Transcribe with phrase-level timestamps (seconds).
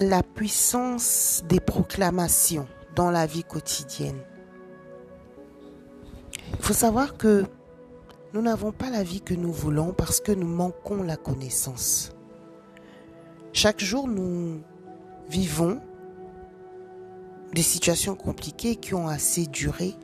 [0.00, 4.18] la puissance des proclamations dans la vie quotidienne.
[6.54, 7.44] Il faut savoir que
[8.32, 12.12] nous n'avons pas la vie que nous voulons parce que nous manquons la connaissance.
[13.52, 14.62] Chaque jour, nous
[15.28, 15.80] vivons
[17.52, 19.94] des situations compliquées qui ont assez duré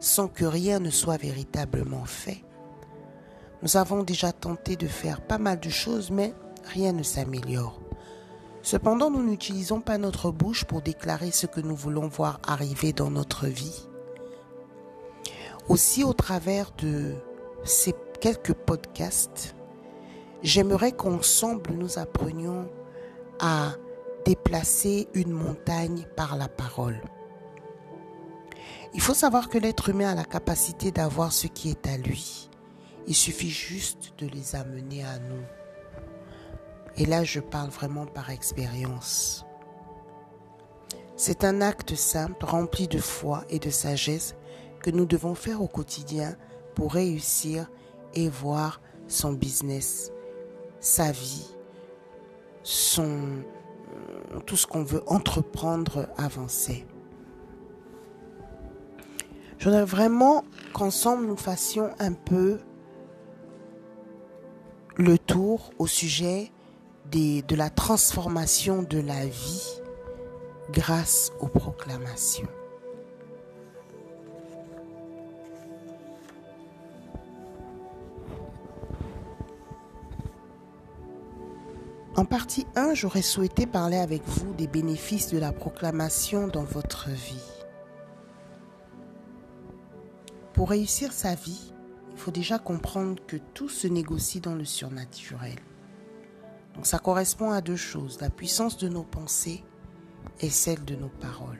[0.00, 2.44] sans que rien ne soit véritablement fait.
[3.62, 6.34] Nous avons déjà tenté de faire pas mal de choses, mais
[6.64, 7.85] rien ne s'améliore.
[8.66, 13.12] Cependant, nous n'utilisons pas notre bouche pour déclarer ce que nous voulons voir arriver dans
[13.12, 13.86] notre vie.
[15.68, 17.14] Aussi, au travers de
[17.62, 19.54] ces quelques podcasts,
[20.42, 22.68] j'aimerais qu'ensemble nous apprenions
[23.38, 23.74] à
[24.24, 27.00] déplacer une montagne par la parole.
[28.94, 32.50] Il faut savoir que l'être humain a la capacité d'avoir ce qui est à lui.
[33.06, 35.44] Il suffit juste de les amener à nous.
[36.96, 39.44] Et là, je parle vraiment par expérience.
[41.16, 44.34] C'est un acte simple, rempli de foi et de sagesse
[44.82, 46.36] que nous devons faire au quotidien
[46.74, 47.70] pour réussir
[48.14, 50.10] et voir son business,
[50.80, 51.54] sa vie,
[52.62, 53.42] son,
[54.46, 56.86] tout ce qu'on veut entreprendre avancer.
[59.58, 60.44] Je voudrais vraiment
[60.74, 62.58] qu'ensemble nous fassions un peu
[64.96, 66.52] le tour au sujet
[67.10, 69.80] de la transformation de la vie
[70.70, 72.48] grâce aux proclamations.
[82.16, 87.10] En partie 1, j'aurais souhaité parler avec vous des bénéfices de la proclamation dans votre
[87.10, 87.52] vie.
[90.54, 91.72] Pour réussir sa vie,
[92.12, 95.56] il faut déjà comprendre que tout se négocie dans le surnaturel.
[96.76, 99.64] Donc ça correspond à deux choses, la puissance de nos pensées
[100.40, 101.58] et celle de nos paroles.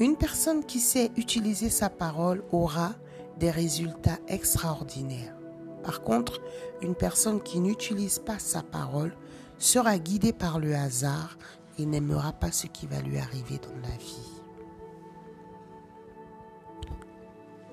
[0.00, 2.94] Une personne qui sait utiliser sa parole aura
[3.38, 5.36] des résultats extraordinaires.
[5.84, 6.40] Par contre,
[6.80, 9.14] une personne qui n'utilise pas sa parole
[9.58, 11.36] sera guidée par le hasard
[11.78, 14.32] et n'aimera pas ce qui va lui arriver dans la vie.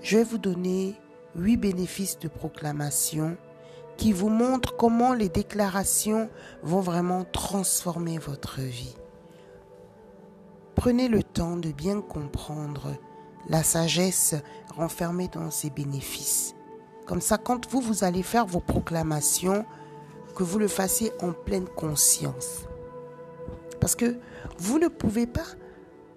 [0.02, 0.96] Je vais vous donner
[1.36, 3.38] huit bénéfices de proclamation
[4.00, 6.30] qui vous montre comment les déclarations
[6.64, 8.96] vont vraiment transformer votre vie.
[10.76, 12.96] Prenez le temps de bien comprendre
[13.50, 14.36] la sagesse
[14.74, 16.56] renfermée dans ces bénéfices.
[17.06, 19.66] Comme ça, quand vous, vous allez faire vos proclamations,
[20.34, 22.62] que vous le fassiez en pleine conscience.
[23.82, 24.18] Parce que
[24.60, 25.48] vous ne pouvez pas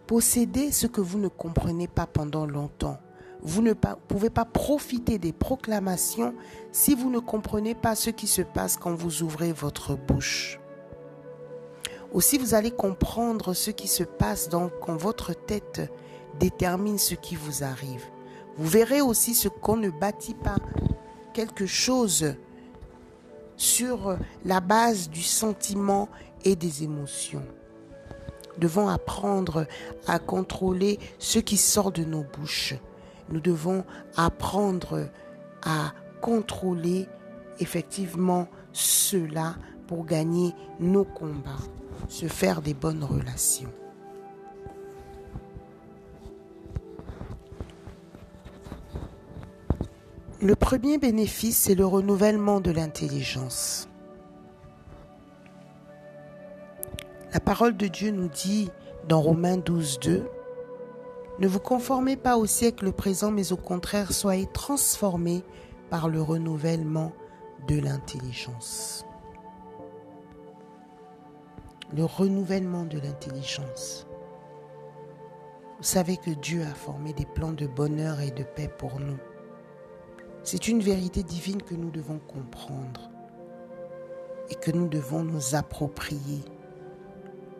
[0.06, 2.98] posséder ce que vous ne comprenez pas pendant longtemps.
[3.44, 6.34] Vous ne pouvez pas profiter des proclamations
[6.70, 10.60] si vous ne comprenez pas ce qui se passe quand vous ouvrez votre bouche.
[12.12, 14.48] Aussi, vous allez comprendre ce qui se passe
[14.80, 15.90] quand votre tête
[16.38, 18.04] détermine ce qui vous arrive.
[18.56, 20.56] Vous verrez aussi ce qu'on ne bâtit pas
[21.32, 22.34] quelque chose
[23.56, 26.08] sur la base du sentiment
[26.44, 27.44] et des émotions.
[28.58, 29.66] Devons apprendre
[30.06, 32.74] à contrôler ce qui sort de nos bouches
[33.32, 33.84] nous devons
[34.16, 35.08] apprendre
[35.64, 37.08] à contrôler
[37.58, 39.56] effectivement cela
[39.86, 41.50] pour gagner nos combats,
[42.08, 43.72] se faire des bonnes relations.
[50.40, 53.88] Le premier bénéfice, c'est le renouvellement de l'intelligence.
[57.32, 58.70] La parole de Dieu nous dit
[59.08, 60.28] dans Romains 12, 2,
[61.42, 65.42] ne vous conformez pas au siècle présent, mais au contraire, soyez transformés
[65.90, 67.10] par le renouvellement
[67.66, 69.04] de l'intelligence.
[71.96, 74.06] Le renouvellement de l'intelligence.
[75.78, 79.18] Vous savez que Dieu a formé des plans de bonheur et de paix pour nous.
[80.44, 83.10] C'est une vérité divine que nous devons comprendre
[84.48, 86.44] et que nous devons nous approprier.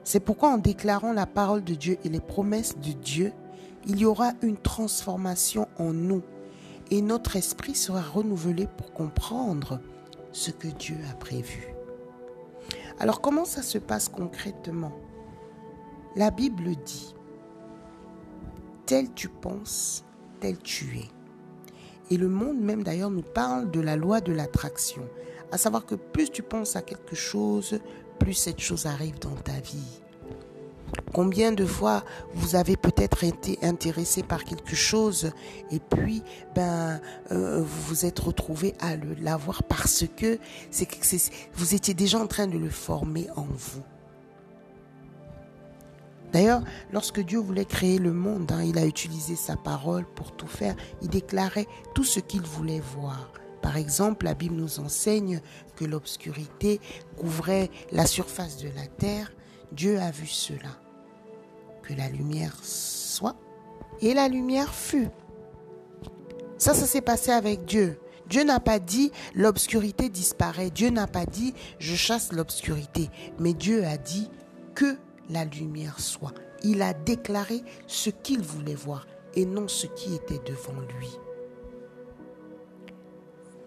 [0.04, 3.32] C'est pourquoi en déclarant la parole de Dieu et les promesses de Dieu,
[3.86, 6.22] il y aura une transformation en nous
[6.90, 9.80] et notre esprit sera renouvelé pour comprendre
[10.32, 11.74] ce que Dieu a prévu.
[12.98, 14.92] Alors comment ça se passe concrètement?
[16.16, 17.14] La Bible dit,
[18.86, 20.04] tel tu penses,
[20.40, 21.08] tel tu es.
[22.14, 25.02] Et le monde même d'ailleurs nous parle de la loi de l'attraction,
[25.50, 27.80] à savoir que plus tu penses à quelque chose,
[28.18, 30.02] plus cette chose arrive dans ta vie.
[31.12, 32.04] Combien de fois
[32.34, 35.30] vous avez peut-être été intéressé par quelque chose
[35.70, 36.22] et puis
[36.54, 37.00] ben
[37.30, 40.38] euh, vous vous êtes retrouvé à l'avoir parce que
[40.70, 40.88] c'est
[41.54, 43.82] vous étiez déjà en train de le former en vous.
[46.32, 46.62] D'ailleurs,
[46.92, 50.74] lorsque Dieu voulait créer le monde, hein, il a utilisé sa parole pour tout faire.
[51.02, 53.30] Il déclarait tout ce qu'il voulait voir.
[53.60, 55.40] Par exemple, la Bible nous enseigne
[55.76, 56.80] que l'obscurité
[57.18, 59.30] couvrait la surface de la terre.
[59.72, 60.80] Dieu a vu cela.
[61.82, 63.36] Que la lumière soit.
[64.00, 65.08] Et la lumière fut.
[66.58, 67.98] Ça, ça s'est passé avec Dieu.
[68.28, 70.70] Dieu n'a pas dit l'obscurité disparaît.
[70.70, 73.10] Dieu n'a pas dit je chasse l'obscurité.
[73.38, 74.30] Mais Dieu a dit
[74.74, 74.96] que
[75.28, 76.32] la lumière soit.
[76.62, 81.10] Il a déclaré ce qu'il voulait voir et non ce qui était devant lui.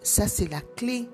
[0.02, 1.08] Ça, c'est la clé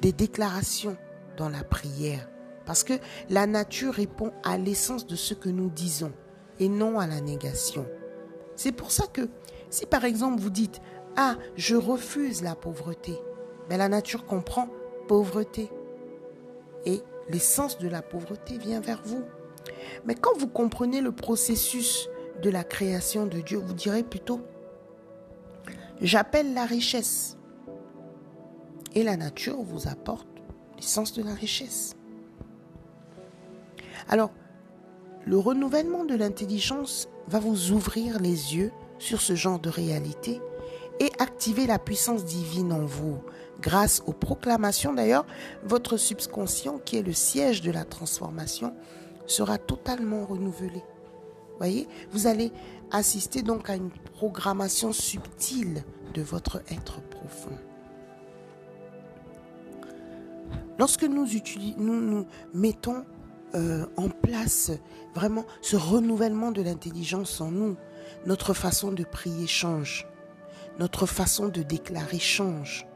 [0.00, 0.96] des déclarations
[1.36, 2.28] dans la prière.
[2.66, 2.94] Parce que
[3.28, 6.12] la nature répond à l'essence de ce que nous disons
[6.58, 7.86] et non à la négation.
[8.56, 9.28] C'est pour ça que
[9.70, 10.80] si par exemple vous dites
[11.16, 13.18] Ah, je refuse la pauvreté,
[13.68, 14.68] ben, la nature comprend
[15.08, 15.70] pauvreté.
[16.84, 19.24] Et l'essence de la pauvreté vient vers vous.
[20.04, 22.08] Mais quand vous comprenez le processus
[22.42, 24.40] de la création de Dieu, vous direz plutôt,
[26.00, 27.36] j'appelle la richesse.
[28.94, 30.28] Et la nature vous apporte
[30.76, 31.94] l'essence de la richesse.
[34.10, 34.32] Alors,
[35.24, 40.40] le renouvellement de l'intelligence va vous ouvrir les yeux sur ce genre de réalité
[40.98, 43.18] et activer la puissance divine en vous.
[43.60, 45.26] Grâce aux proclamations d'ailleurs,
[45.62, 48.74] votre subconscient, qui est le siège de la transformation,
[49.26, 50.82] sera totalement renouvelé.
[51.58, 52.50] Voyez, vous allez
[52.90, 55.84] assister donc à une programmation subtile
[56.14, 57.56] de votre être profond.
[60.80, 61.28] Lorsque nous,
[61.76, 63.04] nous, nous mettons
[63.54, 64.70] euh, en place
[65.14, 67.76] vraiment ce renouvellement de l'intelligence en nous,
[68.26, 70.06] notre façon de prier change,
[70.78, 72.86] notre façon de déclarer change,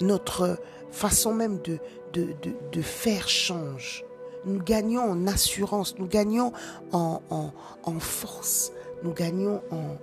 [0.00, 0.58] notre
[0.90, 1.78] façon même de,
[2.12, 4.04] de, faire change.
[4.44, 6.52] Nous gagnons en assurance, nous gagnons
[6.92, 8.72] en, en, force,
[9.02, 9.96] nous gagnons en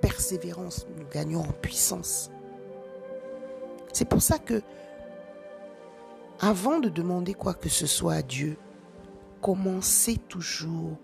[0.00, 2.30] persévérance, nous gagnons en puissance.
[3.92, 4.60] C'est pour ça que,
[6.40, 8.56] avant de demander quoi que ce soit à Dieu,
[9.40, 10.96] commencez toujours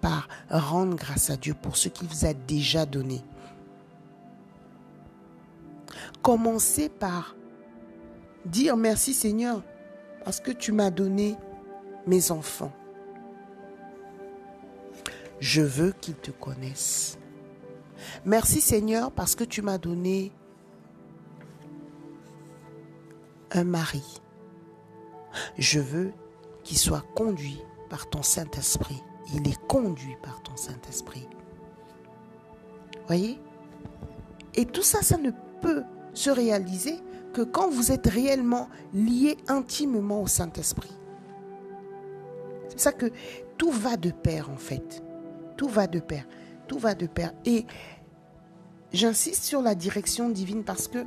[0.00, 3.22] par rendre grâce à Dieu pour ce qu'il vous a déjà donné.
[6.22, 7.36] Commencez par
[8.44, 9.62] dire merci Seigneur
[10.24, 11.36] parce que tu m'as donné
[12.06, 12.72] mes enfants.
[15.40, 17.18] Je veux qu'ils te connaissent.
[18.24, 20.32] Merci Seigneur parce que tu m'as donné
[23.52, 24.20] un mari.
[25.58, 26.12] Je veux
[26.62, 29.02] qu'il soit conduit par ton Saint-Esprit.
[29.34, 31.28] Il est conduit par ton Saint-Esprit.
[33.06, 33.38] Voyez?
[34.54, 35.30] Et tout ça, ça ne
[35.60, 35.84] peut
[36.14, 36.98] se réaliser
[37.32, 40.96] que quand vous êtes réellement lié intimement au Saint-Esprit.
[42.70, 43.12] C'est ça que
[43.58, 45.02] tout va de pair en fait.
[45.56, 46.26] Tout va de pair.
[46.66, 47.32] Tout va de pair.
[47.44, 47.66] Et
[48.92, 51.04] j'insiste sur la direction divine parce que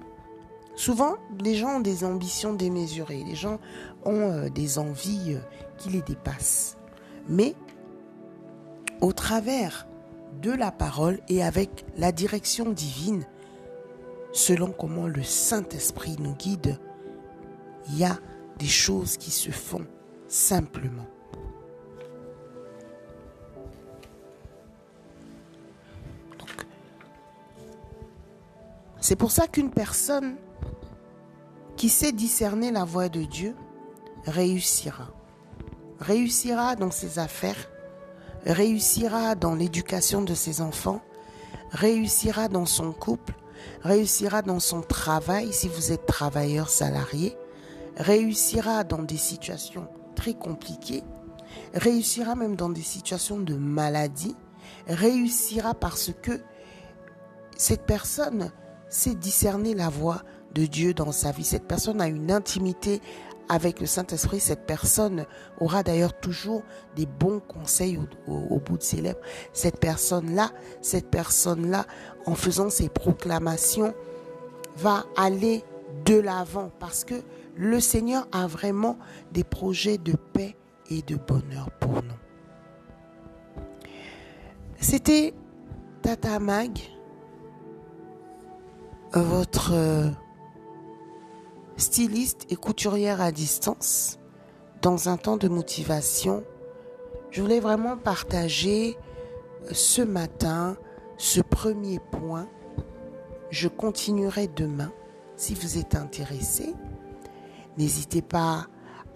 [0.75, 3.23] souvent les gens ont des ambitions démesurées.
[3.23, 3.59] Les gens
[4.05, 5.39] ont euh, des envies euh,
[5.77, 6.77] qui les dépassent.
[7.27, 7.55] Mais
[9.01, 9.87] au travers
[10.41, 13.25] de la parole et avec la direction divine,
[14.31, 16.79] selon comment le Saint-Esprit nous guide,
[17.89, 18.17] il y a
[18.57, 19.85] des choses qui se font
[20.27, 21.05] simplement.
[29.01, 30.35] C'est pour ça qu'une personne
[31.77, 33.55] qui sait discerner la voix de Dieu
[34.29, 35.09] réussira.
[35.99, 37.69] Réussira dans ses affaires,
[38.45, 41.01] réussira dans l'éducation de ses enfants,
[41.71, 43.33] réussira dans son couple,
[43.83, 47.35] réussira dans son travail si vous êtes travailleur salarié,
[47.97, 51.03] réussira dans des situations très compliquées,
[51.73, 54.35] réussira même dans des situations de maladie,
[54.87, 56.39] réussira parce que
[57.57, 58.51] cette personne
[58.87, 61.43] sait discerner la voix de Dieu dans sa vie.
[61.43, 63.01] Cette personne a une intimité
[63.49, 64.39] avec le Saint-Esprit.
[64.39, 65.25] Cette personne
[65.59, 66.63] aura d'ailleurs toujours
[66.95, 69.19] des bons conseils au, bout de ses lèvres.
[69.51, 70.51] Cette personne-là,
[70.81, 71.85] cette personne-là,
[72.25, 73.93] en faisant ses proclamations,
[74.77, 75.63] va aller
[76.05, 77.15] de l'avant parce que
[77.55, 78.97] le Seigneur a vraiment
[79.33, 80.55] des projets de paix
[80.89, 82.19] et de bonheur pour nous.
[84.79, 85.33] C'était
[86.01, 86.77] Tata Mag,
[89.13, 89.73] votre
[91.79, 94.19] styliste et couturière à distance,
[94.81, 96.43] dans un temps de motivation,
[97.31, 98.97] je voulais vraiment partager
[99.65, 100.77] euh, ce matin
[101.17, 102.47] ce premier point.
[103.49, 104.91] Je continuerai demain.
[105.35, 106.73] Si vous êtes intéressé,
[107.77, 108.67] n'hésitez pas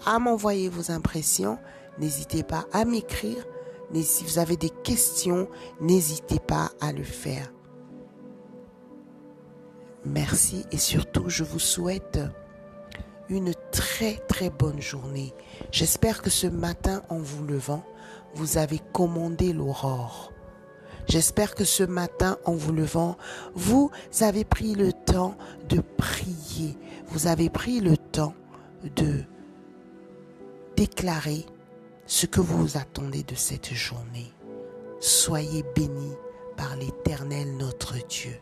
[0.06, 1.58] à m'envoyer vos impressions
[2.00, 3.46] n'hésitez pas à m'écrire.
[4.02, 5.48] Si vous avez des questions,
[5.80, 7.54] n'hésitez pas à le faire.
[10.04, 12.20] Merci et surtout, je vous souhaite
[13.30, 15.34] une très très bonne journée.
[15.72, 17.84] J'espère que ce matin, en vous levant,
[18.36, 20.32] vous avez commandé l'aurore.
[21.08, 23.18] J'espère que ce matin, en vous levant,
[23.56, 25.36] vous avez pris le temps
[25.70, 26.78] de prier.
[27.08, 28.34] Vous avez pris le temps
[28.96, 29.24] de
[30.76, 31.46] déclarer
[32.06, 34.34] ce que vous attendez de cette journée.
[35.00, 36.16] Soyez bénis
[36.56, 38.40] par l'Éternel notre Dieu.